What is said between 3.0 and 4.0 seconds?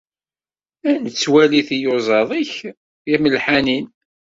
timelḥanin.